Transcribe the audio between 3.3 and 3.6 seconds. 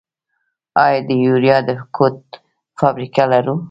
لرو؟